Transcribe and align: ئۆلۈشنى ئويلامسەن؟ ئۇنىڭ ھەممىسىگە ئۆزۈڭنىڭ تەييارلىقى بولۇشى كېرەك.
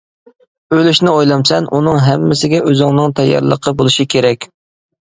ئۆلۈشنى 0.77 1.11
ئويلامسەن؟ 1.17 1.69
ئۇنىڭ 1.79 2.01
ھەممىسىگە 2.07 2.65
ئۆزۈڭنىڭ 2.71 3.17
تەييارلىقى 3.21 3.79
بولۇشى 3.83 4.13
كېرەك. 4.17 4.53